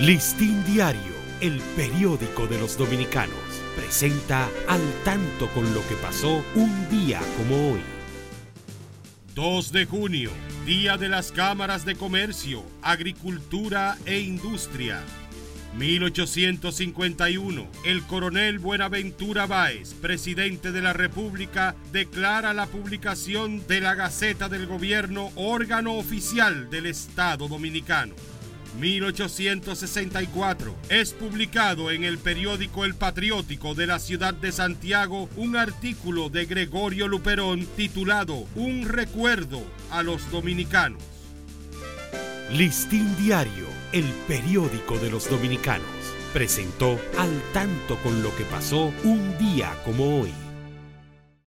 [0.00, 3.34] Listín Diario, el periódico de los dominicanos,
[3.74, 7.80] presenta al tanto con lo que pasó un día como hoy.
[9.34, 10.30] 2 de junio,
[10.66, 15.00] Día de las Cámaras de Comercio, Agricultura e Industria.
[15.78, 24.50] 1851, el coronel Buenaventura Báez, presidente de la República, declara la publicación de la Gaceta
[24.50, 28.14] del Gobierno órgano oficial del Estado Dominicano.
[28.78, 36.28] 1864 es publicado en el periódico El Patriótico de la ciudad de Santiago un artículo
[36.28, 41.02] de Gregorio Luperón titulado Un recuerdo a los dominicanos.
[42.52, 45.86] Listín Diario, el periódico de los dominicanos,
[46.32, 50.45] presentó al tanto con lo que pasó un día como hoy.